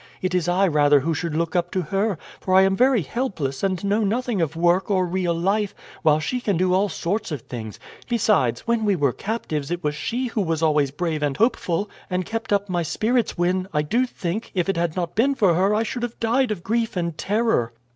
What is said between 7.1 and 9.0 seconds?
of things; besides, when we